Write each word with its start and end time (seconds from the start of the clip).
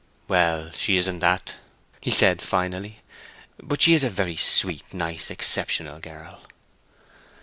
"Well, 0.27 0.71
she 0.73 0.97
isn't 0.97 1.19
that," 1.19 1.57
he 2.01 2.09
said, 2.09 2.41
finally. 2.41 3.01
"But 3.61 3.83
she's 3.83 4.03
a 4.03 4.09
very 4.09 4.35
sweet, 4.35 4.91
nice, 4.91 5.29
exceptional 5.29 5.99
girl." 5.99 6.41